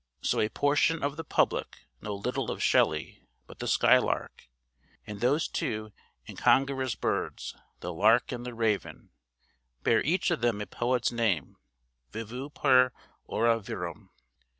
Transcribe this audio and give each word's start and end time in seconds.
So 0.23 0.39
a 0.39 0.49
portion 0.49 1.03
of 1.03 1.15
the 1.15 1.23
public 1.23 1.81
know 2.01 2.15
little 2.15 2.49
of 2.49 2.63
Shelley 2.63 3.27
but 3.45 3.59
the 3.59 3.67
'Skylark,' 3.67 4.47
and 5.05 5.21
those 5.21 5.47
two 5.47 5.91
incongruous 6.27 6.95
birds, 6.95 7.55
the 7.81 7.93
lark 7.93 8.31
and 8.31 8.43
the 8.43 8.55
raven, 8.55 9.11
bear 9.83 10.01
each 10.01 10.31
of 10.31 10.41
them 10.41 10.59
a 10.59 10.65
poet's 10.65 11.11
name 11.11 11.55
vivu' 12.11 12.49
per 12.49 12.91
ora 13.27 13.59
virum. 13.59 14.09